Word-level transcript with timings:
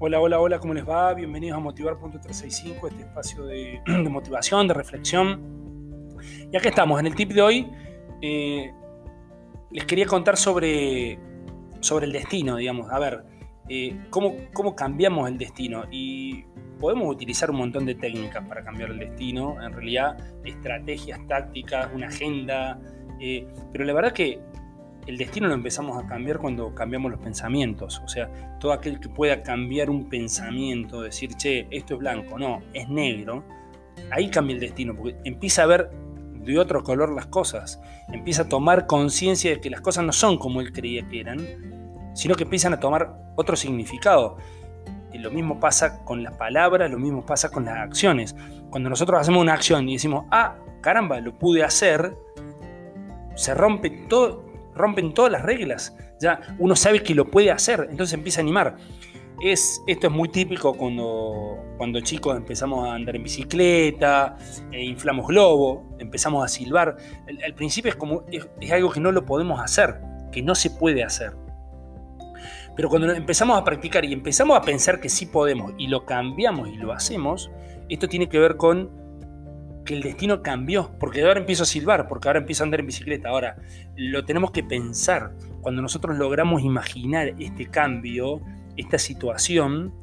Hola, 0.00 0.20
hola, 0.20 0.38
hola, 0.38 0.60
¿cómo 0.60 0.74
les 0.74 0.88
va? 0.88 1.12
Bienvenidos 1.12 1.56
a 1.56 1.60
Motivar.365, 1.60 2.88
este 2.88 3.02
espacio 3.02 3.44
de, 3.46 3.82
motivación, 4.08 4.68
de 4.68 4.74
reflexión. 4.74 6.16
Y 6.52 6.56
acá 6.56 6.68
estamos, 6.68 7.00
en 7.00 7.08
el 7.08 7.16
tip 7.16 7.32
de 7.32 7.42
hoy 7.42 7.68
eh, 8.22 8.72
les 9.72 9.84
quería 9.86 10.06
contar 10.06 10.36
sobre, 10.36 11.18
sobre 11.80 12.06
el 12.06 12.12
destino, 12.12 12.58
digamos. 12.58 12.88
A 12.92 13.00
ver, 13.00 13.24
eh, 13.68 13.98
cómo, 14.10 14.36
cómo 14.52 14.76
cambiamos 14.76 15.28
el 15.28 15.36
destino. 15.36 15.82
Y 15.90 16.44
podemos 16.78 17.12
utilizar 17.12 17.50
un 17.50 17.56
montón 17.56 17.84
de 17.84 17.96
técnicas 17.96 18.46
para 18.46 18.62
cambiar 18.62 18.90
el 18.90 19.00
destino, 19.00 19.60
en 19.60 19.72
realidad 19.72 20.16
estrategias, 20.44 21.18
tácticas, 21.26 21.90
una 21.92 22.06
agenda, 22.06 22.80
eh, 23.18 23.48
pero 23.72 23.84
la 23.84 23.94
verdad 23.94 24.12
que 24.12 24.38
el 25.08 25.16
destino 25.16 25.48
lo 25.48 25.54
empezamos 25.54 25.96
a 25.96 26.06
cambiar 26.06 26.36
cuando 26.36 26.74
cambiamos 26.74 27.10
los 27.10 27.20
pensamientos. 27.20 28.02
O 28.04 28.08
sea, 28.08 28.28
todo 28.60 28.72
aquel 28.72 29.00
que 29.00 29.08
pueda 29.08 29.42
cambiar 29.42 29.88
un 29.88 30.10
pensamiento, 30.10 31.00
decir, 31.00 31.34
che, 31.34 31.66
esto 31.70 31.94
es 31.94 32.00
blanco, 32.00 32.38
no, 32.38 32.60
es 32.74 32.90
negro, 32.90 33.42
ahí 34.10 34.28
cambia 34.28 34.54
el 34.54 34.60
destino, 34.60 34.94
porque 34.94 35.16
empieza 35.24 35.62
a 35.62 35.66
ver 35.66 35.90
de 36.34 36.58
otro 36.58 36.82
color 36.82 37.10
las 37.14 37.24
cosas, 37.24 37.80
empieza 38.12 38.42
a 38.42 38.48
tomar 38.50 38.86
conciencia 38.86 39.50
de 39.50 39.60
que 39.62 39.70
las 39.70 39.80
cosas 39.80 40.04
no 40.04 40.12
son 40.12 40.36
como 40.36 40.60
él 40.60 40.74
creía 40.74 41.08
que 41.08 41.20
eran, 41.20 41.40
sino 42.14 42.34
que 42.34 42.44
empiezan 42.44 42.74
a 42.74 42.80
tomar 42.80 43.16
otro 43.36 43.56
significado. 43.56 44.36
Y 45.10 45.16
lo 45.16 45.30
mismo 45.30 45.58
pasa 45.58 46.04
con 46.04 46.22
las 46.22 46.36
palabras, 46.36 46.90
lo 46.90 46.98
mismo 46.98 47.24
pasa 47.24 47.50
con 47.50 47.64
las 47.64 47.78
acciones. 47.78 48.36
Cuando 48.68 48.90
nosotros 48.90 49.18
hacemos 49.18 49.40
una 49.40 49.54
acción 49.54 49.88
y 49.88 49.94
decimos, 49.94 50.26
ah, 50.30 50.56
caramba, 50.82 51.18
lo 51.20 51.38
pude 51.38 51.64
hacer, 51.64 52.14
se 53.36 53.54
rompe 53.54 53.88
todo, 54.06 54.47
rompen 54.78 55.12
todas 55.12 55.30
las 55.30 55.42
reglas. 55.42 55.96
Ya 56.20 56.40
uno 56.58 56.74
sabe 56.76 57.02
que 57.02 57.14
lo 57.14 57.30
puede 57.30 57.50
hacer, 57.50 57.88
entonces 57.90 58.14
empieza 58.14 58.40
a 58.40 58.42
animar. 58.42 58.76
Es, 59.40 59.82
esto 59.86 60.08
es 60.08 60.12
muy 60.12 60.30
típico 60.30 60.74
cuando, 60.74 61.58
cuando 61.76 62.00
chicos 62.00 62.36
empezamos 62.36 62.88
a 62.88 62.94
andar 62.94 63.14
en 63.14 63.22
bicicleta, 63.22 64.36
e 64.72 64.82
inflamos 64.82 65.28
globo, 65.28 65.96
empezamos 65.98 66.44
a 66.44 66.48
silbar. 66.48 66.96
Al, 67.44 67.54
principio 67.54 67.90
es, 67.90 67.96
como, 67.96 68.24
es, 68.32 68.72
algo 68.72 68.90
que 68.90 69.00
no 69.00 69.12
lo 69.12 69.24
podemos 69.24 69.60
hacer, 69.60 70.00
que 70.32 70.42
no 70.42 70.54
se 70.54 70.70
puede 70.70 71.04
hacer. 71.04 71.36
Pero 72.74 72.88
cuando 72.88 73.12
empezamos 73.12 73.60
a 73.60 73.64
practicar 73.64 74.04
y 74.04 74.12
empezamos 74.12 74.56
a 74.56 74.62
pensar 74.62 75.00
que 75.00 75.08
sí 75.08 75.26
podemos 75.26 75.72
y 75.78 75.88
lo 75.88 76.04
cambiamos 76.04 76.68
y 76.68 76.76
lo 76.76 76.92
hacemos, 76.92 77.50
esto 77.88 78.08
tiene 78.08 78.28
que 78.28 78.38
ver 78.38 78.56
con 78.56 79.07
que 79.88 79.94
el 79.94 80.02
destino 80.02 80.42
cambió, 80.42 80.90
porque 81.00 81.22
ahora 81.22 81.40
empiezo 81.40 81.62
a 81.62 81.66
silbar, 81.66 82.08
porque 82.08 82.28
ahora 82.28 82.40
empiezo 82.40 82.62
a 82.62 82.64
andar 82.66 82.80
en 82.80 82.86
bicicleta. 82.86 83.30
Ahora, 83.30 83.56
lo 83.96 84.22
tenemos 84.26 84.50
que 84.50 84.62
pensar. 84.62 85.32
Cuando 85.62 85.80
nosotros 85.80 86.18
logramos 86.18 86.60
imaginar 86.60 87.34
este 87.38 87.70
cambio, 87.70 88.42
esta 88.76 88.98
situación, 88.98 89.94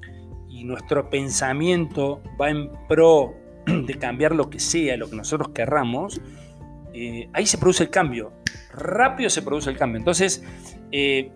y 0.50 0.64
nuestro 0.64 1.08
pensamiento 1.12 2.24
va 2.42 2.50
en 2.50 2.72
pro 2.90 3.36
de 3.68 3.94
cambiar 3.94 4.34
lo 4.34 4.50
que 4.50 4.60
sea, 4.60 4.98
lo 4.98 5.08
que 5.08 5.18
nosotros 5.18 5.50
querramos, 5.50 6.20
eh, 6.96 7.30
ahí 7.34 7.46
se 7.46 7.60
produce 7.60 7.84
el 7.84 7.92
cambio. 7.92 8.34
Rápido 8.74 9.30
se 9.30 9.44
produce 9.44 9.70
el 9.70 9.78
cambio. 9.78 10.00
Entonces, 10.00 10.44
eh, 10.92 11.32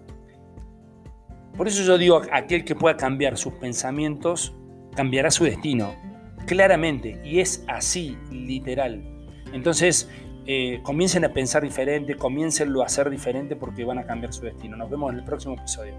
por 1.55 1.67
eso 1.67 1.83
yo 1.83 1.99
digo, 1.99 2.23
aquel 2.31 2.65
que 2.65 2.73
pueda 2.73 2.97
cambiar 2.97 3.37
sus 3.37 3.53
pensamientos, 3.53 4.55
cambiará 4.95 5.29
su 5.29 5.43
destino 5.43 6.08
claramente, 6.49 7.21
y 7.23 7.41
es 7.41 7.63
así, 7.67 8.17
literal. 8.31 9.03
Entonces, 9.53 10.09
eh, 10.47 10.79
comiencen 10.81 11.23
a 11.23 11.29
pensar 11.29 11.61
diferente, 11.61 12.15
comiencenlo 12.15 12.81
a 12.81 12.87
hacer 12.87 13.07
diferente 13.11 13.55
porque 13.55 13.83
van 13.83 13.99
a 13.99 14.03
cambiar 14.07 14.33
su 14.33 14.41
destino. 14.41 14.75
Nos 14.75 14.89
vemos 14.89 15.13
en 15.13 15.19
el 15.19 15.25
próximo 15.25 15.53
episodio. 15.53 15.93